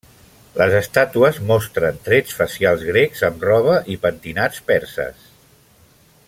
[0.59, 5.31] Les estàtues mostren trets facials grecs amb roba i pentinats perses.